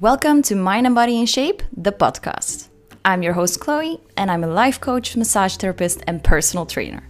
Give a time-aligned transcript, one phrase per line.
[0.00, 2.68] Welcome to Mind and Body in Shape, the podcast.
[3.04, 7.06] I'm your host, Chloe, and I'm a life coach, massage therapist, and personal trainer.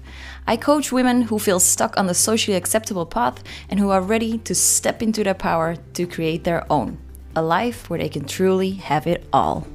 [0.48, 4.38] I coach women who feel stuck on the socially acceptable path and who are ready
[4.38, 6.98] to step into their power to create their own
[7.36, 9.68] a life where they can truly have it all.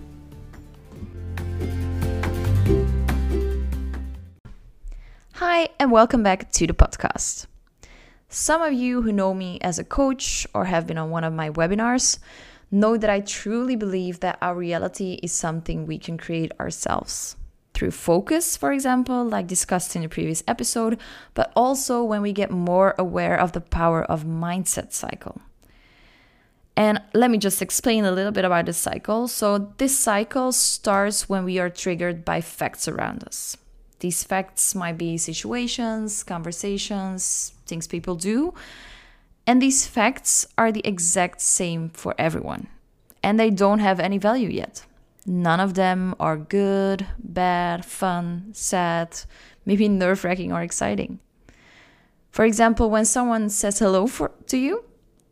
[5.35, 7.45] Hi, and welcome back to the podcast.
[8.27, 11.31] Some of you who know me as a coach or have been on one of
[11.31, 12.19] my webinars
[12.71, 17.35] know that I truly believe that our reality is something we can create ourselves.
[17.73, 20.97] Through focus, for example, like discussed in the previous episode,
[21.33, 25.41] but also when we get more aware of the power of mindset cycle.
[26.77, 29.27] And let me just explain a little bit about this cycle.
[29.27, 33.55] So, this cycle starts when we are triggered by facts around us.
[33.99, 38.53] These facts might be situations, conversations, things people do,
[39.47, 42.67] and these facts are the exact same for everyone.
[43.21, 44.85] And they don't have any value yet.
[45.25, 49.21] None of them are good, bad, fun, sad,
[49.65, 51.19] maybe nerve wracking or exciting.
[52.29, 54.83] For example, when someone says hello for, to you,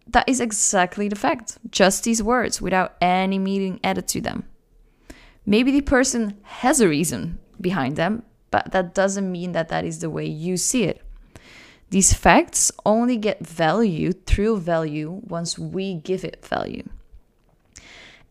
[0.08, 1.58] that is exactly the fact.
[1.70, 4.46] Just these words without any meaning added to them.
[5.46, 10.00] Maybe the person has a reason behind them, but that doesn't mean that that is
[10.00, 11.03] the way you see it.
[11.90, 16.88] These facts only get value through value once we give it value.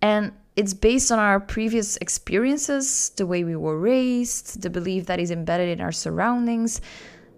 [0.00, 5.20] And it's based on our previous experiences, the way we were raised, the belief that
[5.20, 6.80] is embedded in our surroundings,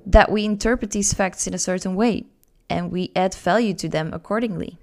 [0.06, 2.24] that we interpret these facts in a certain way
[2.68, 4.78] and we add value to them accordingly.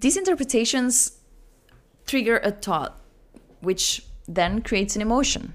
[0.00, 1.18] These interpretations
[2.06, 3.00] trigger a thought,
[3.60, 5.54] which then creates an emotion.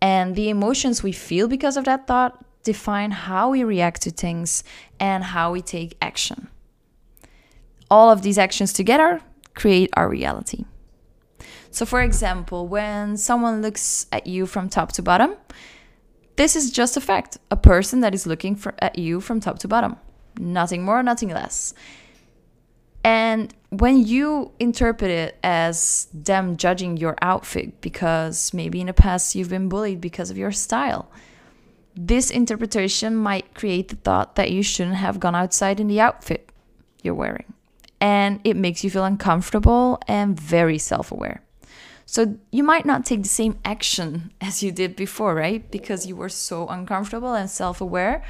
[0.00, 4.62] And the emotions we feel because of that thought define how we react to things
[5.00, 6.48] and how we take action.
[7.90, 9.22] All of these actions together
[9.54, 10.66] create our reality.
[11.70, 15.30] So, for example, when someone looks at you from top to bottom,
[16.36, 19.58] this is just a fact a person that is looking for, at you from top
[19.60, 19.96] to bottom.
[20.38, 21.72] Nothing more, nothing less.
[23.02, 29.34] And when you interpret it as them judging your outfit because maybe in the past
[29.34, 31.10] you've been bullied because of your style,
[32.00, 36.52] this interpretation might create the thought that you shouldn't have gone outside in the outfit
[37.02, 37.52] you're wearing.
[38.00, 41.42] And it makes you feel uncomfortable and very self aware.
[42.06, 45.68] So you might not take the same action as you did before, right?
[45.72, 48.22] Because you were so uncomfortable and self aware.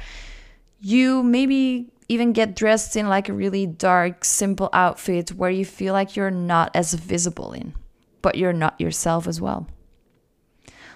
[0.81, 5.93] You maybe even get dressed in like a really dark, simple outfit where you feel
[5.93, 7.75] like you're not as visible in,
[8.23, 9.67] but you're not yourself as well.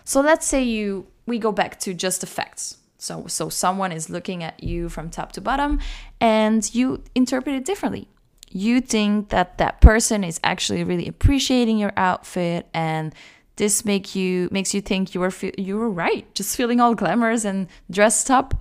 [0.05, 2.77] So let's say you we go back to just the facts.
[2.97, 5.79] So, so someone is looking at you from top to bottom
[6.21, 8.07] and you interpret it differently.
[8.49, 13.13] You think that that person is actually really appreciating your outfit and
[13.55, 17.45] this make you makes you think you were you were right, just feeling all glamorous
[17.45, 18.55] and dressed up,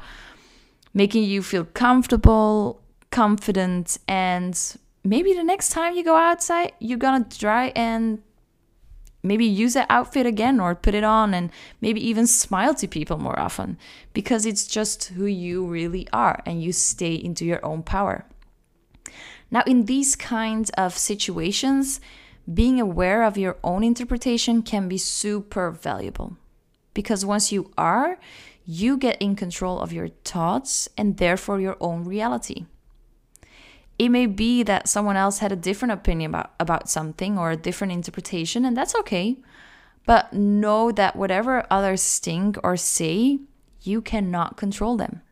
[0.92, 7.24] making you feel comfortable, confident and maybe the next time you go outside, you're going
[7.24, 8.22] to try and
[9.22, 11.50] maybe use that outfit again or put it on and
[11.80, 13.78] maybe even smile to people more often
[14.12, 18.24] because it's just who you really are and you stay into your own power.
[19.50, 22.00] Now, in these kinds of situations,
[22.52, 26.36] being aware of your own interpretation can be super valuable
[26.94, 28.18] because once you are,
[28.64, 32.66] you get in control of your thoughts and therefore your own reality.
[33.98, 37.56] It may be that someone else had a different opinion about, about something or a
[37.56, 39.36] different interpretation, and that's okay.
[40.06, 43.40] But know that whatever others think or say,
[43.82, 45.22] you cannot control them.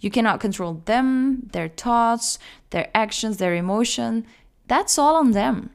[0.00, 2.38] You cannot control them, their thoughts,
[2.70, 4.26] their actions, their emotion.
[4.66, 5.70] That's all on them.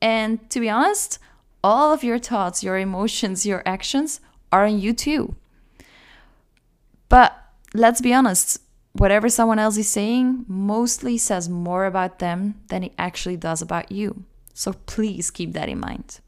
[0.00, 1.18] And to be honest,
[1.62, 4.20] all of your thoughts, your emotions, your actions
[4.50, 5.36] are on you too.
[7.08, 7.36] But
[7.74, 8.60] let's be honest,
[8.92, 13.90] whatever someone else is saying mostly says more about them than it actually does about
[13.90, 14.24] you.
[14.54, 16.20] So please keep that in mind.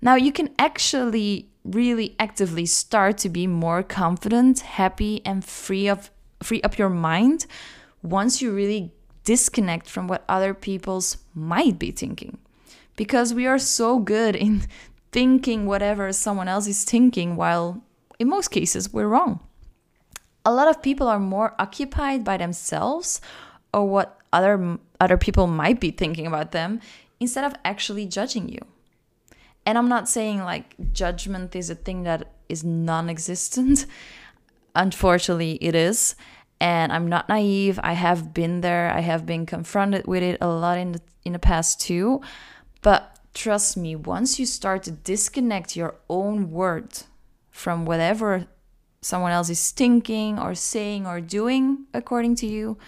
[0.00, 6.10] Now, you can actually really actively start to be more confident, happy, and free of
[6.42, 7.46] free up your mind
[8.02, 8.92] once you really
[9.24, 12.36] disconnect from what other people's might be thinking.
[12.96, 14.64] Because we are so good in
[15.12, 17.82] thinking whatever someone else is thinking while
[18.18, 19.40] in most cases we're wrong
[20.44, 23.20] a lot of people are more occupied by themselves
[23.72, 26.80] or what other other people might be thinking about them
[27.20, 28.60] instead of actually judging you.
[29.66, 33.86] And I'm not saying like judgment is a thing that is non-existent.
[34.74, 36.16] Unfortunately, it is.
[36.60, 37.80] And I'm not naive.
[37.82, 38.90] I have been there.
[38.90, 42.20] I have been confronted with it a lot in the, in the past too.
[42.82, 47.02] But trust me, once you start to disconnect your own word
[47.50, 48.46] from whatever
[49.04, 52.78] someone else is thinking or saying or doing according to you,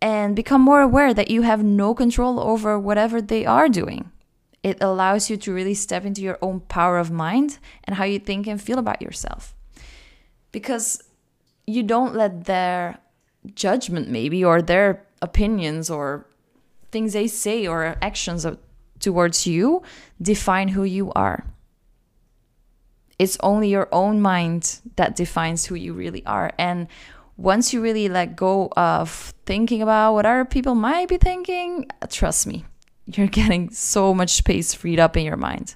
[0.00, 4.10] and become more aware that you have no control over whatever they are doing.
[4.62, 8.18] It allows you to really step into your own power of mind and how you
[8.20, 9.54] think and feel about yourself.
[10.52, 11.02] Because
[11.66, 12.98] you don't let their
[13.54, 16.26] judgment, maybe, or their opinions or
[16.92, 18.46] things they say or actions
[19.00, 19.82] towards you
[20.20, 21.44] define who you are.
[23.18, 26.52] It's only your own mind that defines who you really are.
[26.58, 26.88] And
[27.36, 32.46] once you really let go of thinking about what other people might be thinking, trust
[32.46, 32.64] me,
[33.06, 35.74] you're getting so much space freed up in your mind.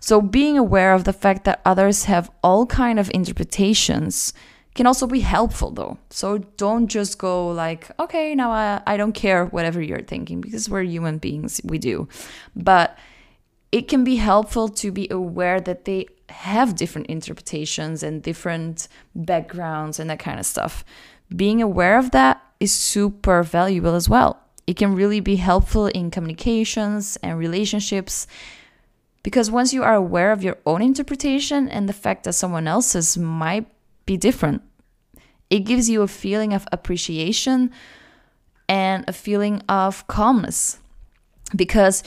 [0.00, 4.32] So being aware of the fact that others have all kind of interpretations
[4.74, 5.98] can also be helpful though.
[6.08, 10.70] So don't just go like, okay, now I, I don't care whatever you're thinking because
[10.70, 12.08] we're human beings, we do.
[12.56, 12.96] But
[13.72, 20.00] it can be helpful to be aware that they have different interpretations and different backgrounds
[20.00, 20.84] and that kind of stuff.
[21.34, 24.40] Being aware of that is super valuable as well.
[24.66, 28.26] It can really be helpful in communications and relationships
[29.22, 33.18] because once you are aware of your own interpretation and the fact that someone else's
[33.18, 33.66] might
[34.06, 34.62] be different,
[35.48, 37.70] it gives you a feeling of appreciation
[38.68, 40.78] and a feeling of calmness
[41.54, 42.02] because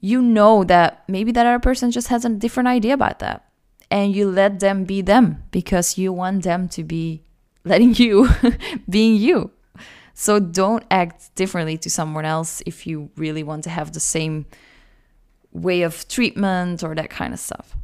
[0.00, 3.44] you know that maybe that other person just has a different idea about that.
[3.90, 7.22] And you let them be them because you want them to be
[7.64, 8.28] letting you
[8.88, 9.50] being you.
[10.14, 14.46] So don't act differently to someone else if you really want to have the same
[15.52, 17.76] way of treatment or that kind of stuff.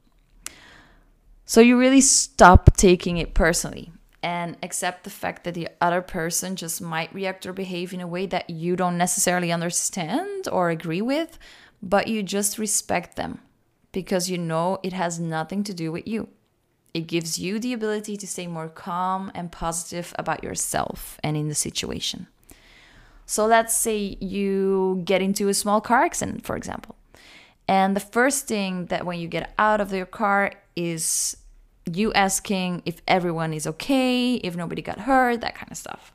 [1.47, 6.57] So you really stop taking it personally and accept the fact that the other person
[6.57, 11.03] just might react or behave in a way that you don't necessarily understand or agree
[11.03, 11.39] with
[11.85, 13.41] but you just respect them
[13.93, 16.29] because you know it has nothing to do with you.
[16.95, 21.49] It gives you the ability to stay more calm and positive about yourself and in
[21.49, 22.27] the situation.
[23.27, 26.97] So let's say you get into a small car accident, for example.
[27.69, 31.37] And the first thing that when you get out of your car is
[31.91, 36.13] you asking if everyone is okay, if nobody got hurt, that kind of stuff.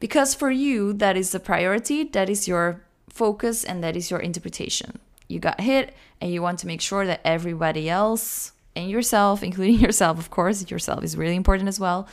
[0.00, 4.20] Because for you, that is the priority, that is your focus and that is your
[4.20, 4.98] interpretation.
[5.28, 9.80] You got hit and you want to make sure that everybody else and yourself, including
[9.80, 12.08] yourself, of course, yourself is really important as well,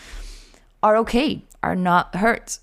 [0.84, 2.60] are okay, are not hurt.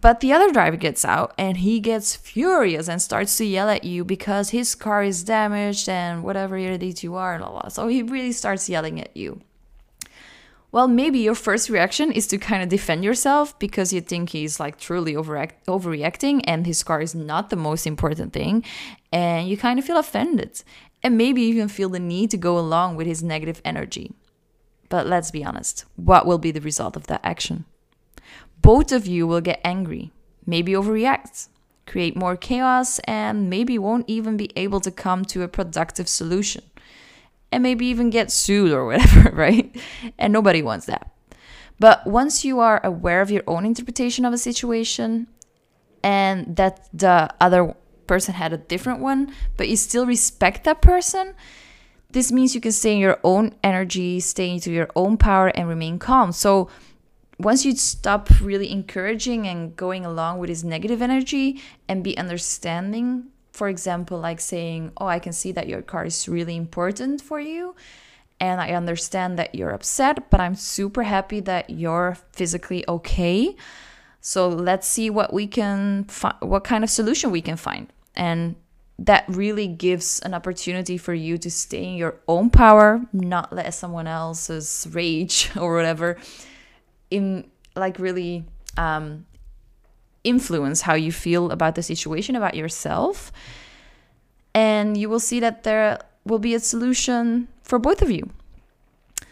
[0.00, 3.84] But the other driver gets out and he gets furious and starts to yell at
[3.84, 7.68] you because his car is damaged and whatever idiot you are, and blah, blah.
[7.68, 9.42] So he really starts yelling at you
[10.72, 14.58] well, maybe your first reaction is to kind of defend yourself because you think he's
[14.58, 18.64] like truly overact- overreacting and his car is not the most important thing.
[19.12, 20.62] And you kind of feel offended
[21.02, 24.12] and maybe even feel the need to go along with his negative energy.
[24.88, 27.66] But let's be honest, what will be the result of that action?
[28.62, 30.10] Both of you will get angry,
[30.46, 31.48] maybe overreact,
[31.86, 36.62] create more chaos, and maybe won't even be able to come to a productive solution
[37.52, 39.76] and maybe even get sued or whatever, right?
[40.18, 41.12] And nobody wants that.
[41.78, 45.26] But once you are aware of your own interpretation of a situation
[46.02, 47.74] and that the other
[48.06, 51.34] person had a different one, but you still respect that person,
[52.10, 55.68] this means you can stay in your own energy, stay into your own power, and
[55.68, 56.30] remain calm.
[56.30, 56.68] So
[57.38, 63.31] once you stop really encouraging and going along with his negative energy and be understanding
[63.52, 67.38] for example, like saying, Oh, I can see that your car is really important for
[67.40, 67.74] you.
[68.40, 73.54] And I understand that you're upset, but I'm super happy that you're physically okay.
[74.20, 77.92] So let's see what we can fi- what kind of solution we can find.
[78.16, 78.56] And
[78.98, 83.74] that really gives an opportunity for you to stay in your own power, not let
[83.74, 86.18] someone else's rage or whatever
[87.10, 88.44] in like really
[88.76, 89.26] um,
[90.24, 93.32] influence how you feel about the situation, about yourself.
[94.54, 98.30] And you will see that there will be a solution for both of you.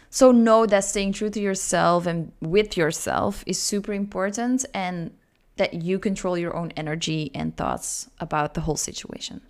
[0.09, 5.11] So know that staying true to yourself and with yourself is super important and
[5.55, 9.41] that you control your own energy and thoughts about the whole situation.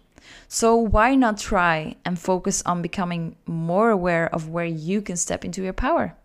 [0.48, 5.44] So why not try and focus on becoming more aware of where you can step
[5.44, 6.16] into your power?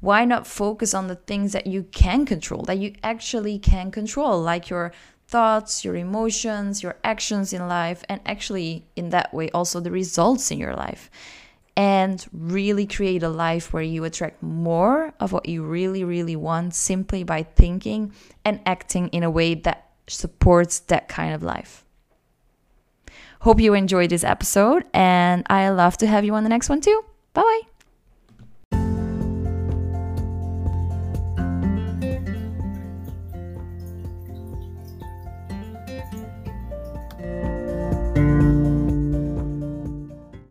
[0.00, 4.40] Why not focus on the things that you can control, that you actually can control,
[4.40, 4.92] like your
[5.28, 10.50] thoughts, your emotions, your actions in life, and actually, in that way, also the results
[10.50, 11.10] in your life.
[11.76, 16.74] and really create a life where you attract more of what you really, really want
[16.74, 18.12] simply by thinking
[18.44, 21.84] and acting in a way that supports that kind of life.
[23.40, 26.80] Hope you enjoyed this episode, and I love to have you on the next one
[26.82, 27.02] too.
[27.32, 27.69] Bye bye.